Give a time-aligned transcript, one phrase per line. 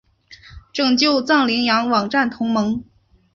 [0.73, 2.83] 拯救藏羚羊网站同盟